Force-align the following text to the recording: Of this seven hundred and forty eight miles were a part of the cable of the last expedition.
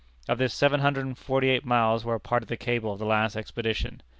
Of 0.27 0.39
this 0.39 0.51
seven 0.51 0.79
hundred 0.79 1.05
and 1.05 1.15
forty 1.15 1.47
eight 1.49 1.63
miles 1.63 2.03
were 2.03 2.15
a 2.15 2.19
part 2.19 2.41
of 2.41 2.49
the 2.49 2.57
cable 2.57 2.91
of 2.91 2.97
the 2.97 3.05
last 3.05 3.35
expedition. 3.35 4.01